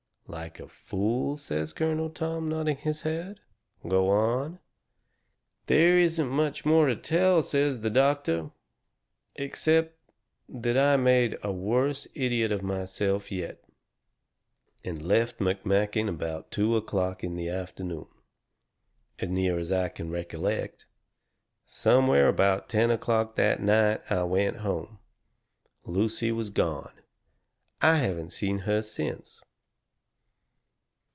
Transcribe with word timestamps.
"LIKE 0.27 0.61
a 0.61 0.69
fool," 0.69 1.35
says 1.35 1.73
Colonel 1.73 2.09
Tom, 2.09 2.47
nodding 2.47 2.77
his 2.77 3.01
head. 3.01 3.41
"Go 3.85 4.07
on." 4.09 4.59
"There 5.65 5.99
isn't 5.99 6.29
much 6.29 6.63
more 6.65 6.87
to 6.87 6.95
tell," 6.95 7.43
says 7.43 7.81
the 7.81 7.89
doctor, 7.89 8.51
"except 9.35 9.97
that 10.47 10.77
I 10.77 10.95
made 10.95 11.37
a 11.43 11.51
worse 11.51 12.07
idiot 12.15 12.53
of 12.53 12.63
myself 12.63 13.29
yet, 13.29 13.61
and 14.85 15.03
left 15.05 15.39
McMakin 15.39 16.07
about 16.07 16.49
two 16.49 16.77
o'clock 16.77 17.25
in 17.25 17.35
the 17.35 17.49
afternoon, 17.49 18.07
as 19.19 19.27
near 19.27 19.59
as 19.59 19.69
I 19.69 19.89
can 19.89 20.09
recollect. 20.11 20.85
Somewhere 21.65 22.29
about 22.29 22.69
ten 22.69 22.89
o'clock 22.89 23.35
that 23.35 23.61
night 23.61 24.01
I 24.09 24.23
went 24.23 24.59
home. 24.59 24.99
Lucy 25.83 26.31
was 26.31 26.49
gone. 26.49 26.93
I 27.81 27.97
haven't 27.97 28.29
seen 28.29 28.59
her 28.59 28.81
since." 28.81 29.41